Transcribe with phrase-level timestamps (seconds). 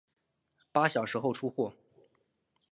[0.71, 1.75] 八小时后出货